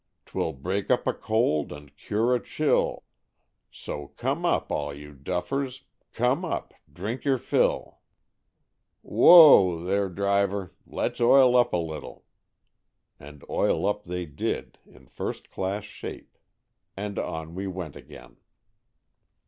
[0.25, 3.03] 'Twill break up a cold and cure a chill;
[3.69, 7.99] So come up all you duffers, Come up, drink your fill."
[8.95, 12.25] 60 Stories from the Adirondack^ "Whoa, there, driver, let's oil up a little."
[13.19, 16.35] And "oil up" they did in first class shape,
[16.97, 18.37] and on we went again.